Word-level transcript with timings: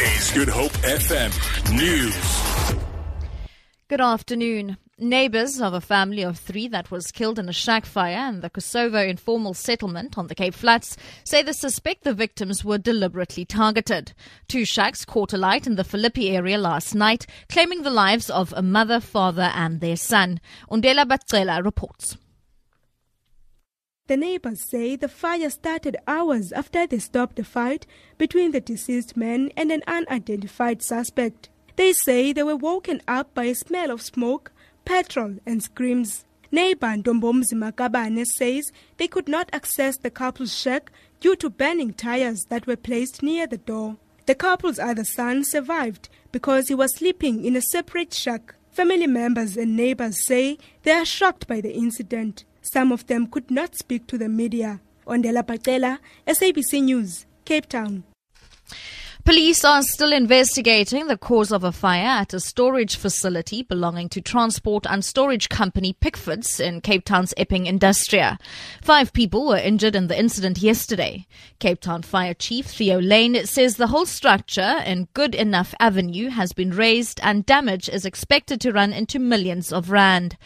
Good 0.00 0.48
Hope 0.48 0.72
FM 0.78 1.30
News. 1.76 2.80
Good 3.86 4.00
afternoon. 4.00 4.78
Neighbours 4.96 5.60
of 5.60 5.74
a 5.74 5.80
family 5.82 6.22
of 6.22 6.38
three 6.38 6.68
that 6.68 6.90
was 6.90 7.12
killed 7.12 7.38
in 7.38 7.50
a 7.50 7.52
shack 7.52 7.84
fire 7.84 8.30
in 8.30 8.40
the 8.40 8.48
Kosovo 8.48 9.02
informal 9.02 9.52
settlement 9.52 10.16
on 10.16 10.28
the 10.28 10.34
Cape 10.34 10.54
Flats 10.54 10.96
say 11.22 11.42
they 11.42 11.52
suspect 11.52 12.04
the 12.04 12.14
victims 12.14 12.64
were 12.64 12.78
deliberately 12.78 13.44
targeted. 13.44 14.14
Two 14.48 14.64
shacks 14.64 15.04
caught 15.04 15.34
alight 15.34 15.66
in 15.66 15.76
the 15.76 15.84
Philippi 15.84 16.30
area 16.34 16.56
last 16.56 16.94
night, 16.94 17.26
claiming 17.50 17.82
the 17.82 17.90
lives 17.90 18.30
of 18.30 18.54
a 18.56 18.62
mother, 18.62 19.00
father, 19.00 19.52
and 19.54 19.82
their 19.82 19.96
son. 19.96 20.40
Undela 20.70 21.04
Batzela 21.04 21.62
reports. 21.62 22.16
The 24.10 24.16
neighbors 24.16 24.68
say 24.68 24.96
the 24.96 25.06
fire 25.06 25.48
started 25.50 25.96
hours 26.08 26.50
after 26.50 26.84
they 26.84 26.98
stopped 26.98 27.36
the 27.36 27.44
fight 27.44 27.86
between 28.18 28.50
the 28.50 28.60
deceased 28.60 29.16
man 29.16 29.52
and 29.56 29.70
an 29.70 29.84
unidentified 29.86 30.82
suspect. 30.82 31.48
They 31.76 31.92
say 31.92 32.32
they 32.32 32.42
were 32.42 32.56
woken 32.56 33.02
up 33.06 33.32
by 33.34 33.44
a 33.44 33.54
smell 33.54 33.92
of 33.92 34.02
smoke, 34.02 34.50
petrol, 34.84 35.36
and 35.46 35.62
screams. 35.62 36.24
Neighbor 36.50 36.88
Ndombomzi 36.88 37.54
Makabane 37.54 38.26
says 38.26 38.72
they 38.96 39.06
could 39.06 39.28
not 39.28 39.48
access 39.52 39.96
the 39.96 40.10
couple's 40.10 40.58
shack 40.58 40.90
due 41.20 41.36
to 41.36 41.48
burning 41.48 41.92
tires 41.92 42.46
that 42.48 42.66
were 42.66 42.74
placed 42.74 43.22
near 43.22 43.46
the 43.46 43.58
door. 43.58 43.96
The 44.26 44.34
couple's 44.34 44.80
other 44.80 45.04
son 45.04 45.44
survived 45.44 46.08
because 46.32 46.66
he 46.66 46.74
was 46.74 46.96
sleeping 46.96 47.44
in 47.44 47.54
a 47.54 47.62
separate 47.62 48.12
shack. 48.12 48.56
Family 48.72 49.06
members 49.06 49.56
and 49.56 49.76
neighbors 49.76 50.26
say 50.26 50.58
they 50.82 50.90
are 50.90 51.04
shocked 51.04 51.46
by 51.46 51.60
the 51.60 51.72
incident. 51.72 52.44
Some 52.62 52.92
of 52.92 53.06
them 53.06 53.26
could 53.26 53.50
not 53.50 53.76
speak 53.76 54.06
to 54.08 54.18
the 54.18 54.28
media. 54.28 54.80
Ondela 55.06 55.42
Pacela, 55.42 55.98
SABC 56.26 56.82
News, 56.82 57.26
Cape 57.44 57.66
Town. 57.68 58.04
Police 59.24 59.66
are 59.66 59.82
still 59.82 60.14
investigating 60.14 61.06
the 61.06 61.16
cause 61.16 61.52
of 61.52 61.62
a 61.62 61.72
fire 61.72 62.06
at 62.06 62.32
a 62.32 62.40
storage 62.40 62.96
facility 62.96 63.62
belonging 63.62 64.08
to 64.08 64.20
transport 64.22 64.86
and 64.88 65.04
storage 65.04 65.50
company 65.50 65.92
Pickfords 65.92 66.58
in 66.58 66.80
Cape 66.80 67.04
Town's 67.04 67.34
Epping 67.36 67.66
Industria. 67.66 68.38
Five 68.80 69.12
people 69.12 69.46
were 69.46 69.58
injured 69.58 69.94
in 69.94 70.06
the 70.06 70.18
incident 70.18 70.58
yesterday. 70.58 71.26
Cape 71.58 71.80
Town 71.80 72.02
Fire 72.02 72.32
Chief 72.32 72.66
Theo 72.66 72.98
Layne 72.98 73.44
says 73.44 73.76
the 73.76 73.88
whole 73.88 74.06
structure 74.06 74.82
in 74.86 75.08
Good 75.12 75.34
Enough 75.34 75.74
Avenue 75.78 76.30
has 76.30 76.54
been 76.54 76.70
razed 76.70 77.20
and 77.22 77.44
damage 77.44 77.90
is 77.90 78.06
expected 78.06 78.58
to 78.62 78.72
run 78.72 78.92
into 78.94 79.18
millions 79.18 79.70
of 79.70 79.90
rand. 79.90 80.38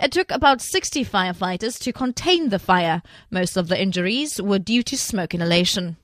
It 0.00 0.10
took 0.10 0.30
about 0.30 0.62
60 0.62 1.04
firefighters 1.04 1.78
to 1.82 1.92
contain 1.92 2.48
the 2.48 2.58
fire. 2.58 3.02
Most 3.30 3.58
of 3.58 3.68
the 3.68 3.80
injuries 3.80 4.40
were 4.40 4.58
due 4.58 4.82
to 4.84 4.96
smoke 4.96 5.34
inhalation. 5.34 5.98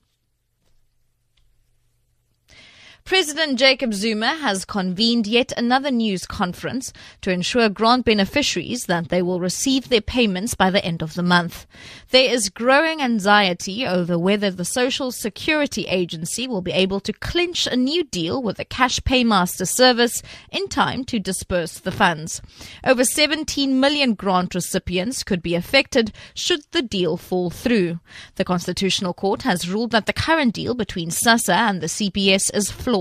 President 3.09 3.57
Jacob 3.57 3.91
Zuma 3.91 4.35
has 4.35 4.65
convened 4.65 5.25
yet 5.25 5.51
another 5.57 5.89
news 5.89 6.27
conference 6.27 6.93
to 7.21 7.31
ensure 7.31 7.67
grant 7.67 8.05
beneficiaries 8.05 8.85
that 8.85 9.09
they 9.09 9.23
will 9.23 9.39
receive 9.39 9.89
their 9.89 9.99
payments 9.99 10.53
by 10.53 10.69
the 10.69 10.85
end 10.85 11.01
of 11.01 11.15
the 11.15 11.23
month. 11.23 11.65
There 12.11 12.31
is 12.31 12.49
growing 12.49 13.01
anxiety 13.01 13.83
over 13.83 14.19
whether 14.19 14.51
the 14.51 14.63
Social 14.63 15.11
Security 15.11 15.85
Agency 15.87 16.47
will 16.47 16.61
be 16.61 16.71
able 16.71 16.99
to 16.99 17.11
clinch 17.11 17.65
a 17.65 17.75
new 17.75 18.03
deal 18.03 18.43
with 18.43 18.57
the 18.57 18.63
Cash 18.63 18.99
Paymaster 18.99 19.67
service 19.67 20.21
in 20.51 20.67
time 20.67 21.03
to 21.05 21.17
disperse 21.17 21.79
the 21.79 21.91
funds. 21.91 22.43
Over 22.85 23.03
17 23.03 23.79
million 23.79 24.13
grant 24.13 24.53
recipients 24.53 25.23
could 25.23 25.41
be 25.41 25.55
affected 25.55 26.13
should 26.35 26.61
the 26.73 26.83
deal 26.83 27.17
fall 27.17 27.49
through. 27.49 28.01
The 28.35 28.45
Constitutional 28.45 29.15
Court 29.15 29.41
has 29.41 29.67
ruled 29.67 29.89
that 29.91 30.05
the 30.05 30.13
current 30.13 30.53
deal 30.53 30.75
between 30.75 31.09
SASSA 31.09 31.55
and 31.55 31.81
the 31.81 31.87
CPS 31.87 32.53
is 32.53 32.69
flawed 32.69 32.98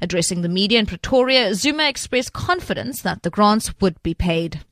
Addressing 0.00 0.42
the 0.42 0.48
media 0.48 0.78
in 0.78 0.86
Pretoria, 0.86 1.54
Zuma 1.54 1.88
expressed 1.88 2.32
confidence 2.32 3.02
that 3.02 3.22
the 3.22 3.30
grants 3.30 3.72
would 3.80 4.02
be 4.02 4.14
paid. 4.14 4.64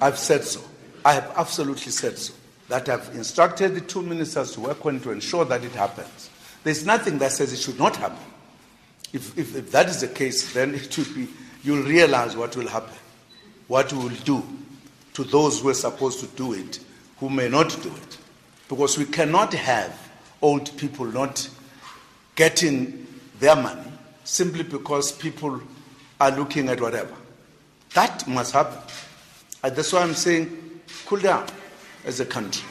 I've 0.00 0.18
said 0.18 0.44
so. 0.44 0.60
I 1.04 1.14
have 1.14 1.32
absolutely 1.36 1.92
said 1.92 2.18
so. 2.18 2.34
That 2.68 2.88
I've 2.88 3.14
instructed 3.14 3.74
the 3.74 3.80
two 3.80 4.02
ministers 4.02 4.52
to 4.52 4.60
work 4.60 4.84
on 4.86 5.00
to 5.00 5.10
ensure 5.10 5.44
that 5.44 5.62
it 5.64 5.72
happens. 5.72 6.30
There's 6.64 6.86
nothing 6.86 7.18
that 7.18 7.32
says 7.32 7.52
it 7.52 7.58
should 7.58 7.78
not 7.78 7.96
happen. 7.96 8.24
If, 9.12 9.36
if, 9.38 9.54
if 9.54 9.70
that 9.72 9.88
is 9.88 10.00
the 10.00 10.08
case, 10.08 10.52
then 10.54 10.74
it 10.74 10.92
should 10.92 11.14
be, 11.14 11.28
you'll 11.62 11.84
realize 11.84 12.36
what 12.36 12.56
will 12.56 12.68
happen, 12.68 12.96
what 13.68 13.92
we 13.92 13.98
will 13.98 14.16
do 14.24 14.42
to 15.12 15.24
those 15.24 15.60
who 15.60 15.68
are 15.68 15.74
supposed 15.74 16.20
to 16.20 16.26
do 16.36 16.54
it, 16.54 16.80
who 17.18 17.28
may 17.28 17.48
not 17.48 17.70
do 17.82 17.90
it. 17.90 18.18
Because 18.68 18.98
we 18.98 19.04
cannot 19.04 19.52
have 19.52 19.96
old 20.40 20.76
people 20.78 21.06
not 21.06 21.48
getting 22.34 23.06
their 23.38 23.56
money 23.56 23.90
simply 24.24 24.62
because 24.62 25.12
people 25.12 25.60
are 26.20 26.30
looking 26.30 26.68
at 26.68 26.80
whatever. 26.80 27.14
That 27.94 28.26
must 28.26 28.52
happen. 28.52 28.78
And 29.62 29.74
that's 29.76 29.92
why 29.92 30.02
I'm 30.02 30.14
saying 30.14 30.82
cool 31.06 31.20
down 31.20 31.46
as 32.04 32.20
a 32.20 32.26
country. 32.26 32.64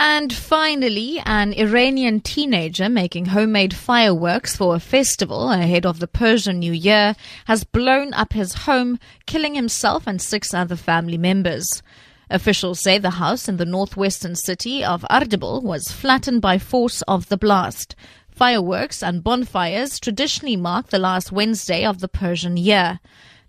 And 0.00 0.32
finally, 0.32 1.20
an 1.26 1.52
Iranian 1.54 2.20
teenager 2.20 2.88
making 2.88 3.26
homemade 3.26 3.74
fireworks 3.74 4.54
for 4.54 4.76
a 4.76 4.80
festival 4.80 5.50
ahead 5.50 5.84
of 5.84 5.98
the 5.98 6.06
Persian 6.06 6.60
New 6.60 6.72
Year 6.72 7.16
has 7.46 7.64
blown 7.64 8.14
up 8.14 8.32
his 8.32 8.54
home, 8.54 9.00
killing 9.26 9.56
himself 9.56 10.06
and 10.06 10.22
six 10.22 10.54
other 10.54 10.76
family 10.76 11.18
members. 11.18 11.82
Officials 12.30 12.80
say 12.80 12.98
the 12.98 13.10
house 13.10 13.48
in 13.48 13.56
the 13.56 13.64
northwestern 13.64 14.34
city 14.34 14.84
of 14.84 15.06
Ardabil 15.10 15.62
was 15.62 15.90
flattened 15.90 16.42
by 16.42 16.58
force 16.58 17.00
of 17.02 17.28
the 17.28 17.38
blast. 17.38 17.96
Fireworks 18.28 19.02
and 19.02 19.24
bonfires 19.24 19.98
traditionally 19.98 20.56
mark 20.56 20.88
the 20.88 20.98
last 20.98 21.32
Wednesday 21.32 21.84
of 21.84 22.00
the 22.00 22.08
Persian 22.08 22.56
year. 22.56 23.00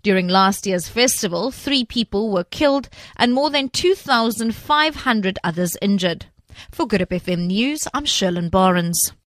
During 0.02 0.28
last 0.28 0.66
year's 0.66 0.88
festival, 0.88 1.50
three 1.50 1.84
people 1.84 2.32
were 2.32 2.44
killed 2.44 2.88
and 3.16 3.34
more 3.34 3.50
than 3.50 3.68
2,500 3.68 5.38
others 5.44 5.76
injured. 5.82 6.26
For 6.70 6.86
Good 6.86 7.02
FM 7.02 7.46
News, 7.46 7.86
I'm 7.92 8.06
Sherlyn 8.06 8.50
Barnes. 8.50 9.12